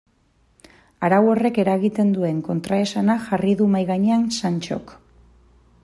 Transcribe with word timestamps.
Arau 1.07 1.19
horrek 1.33 1.59
eragiten 1.63 2.09
duen 2.15 2.39
kontraesana 2.49 3.19
jarri 3.27 3.55
du 3.61 3.71
mahai 3.75 3.87
gainean 3.93 4.27
Santxok. 4.43 4.97